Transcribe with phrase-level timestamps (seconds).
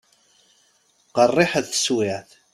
[1.15, 2.29] Qerriḥet teswiεt.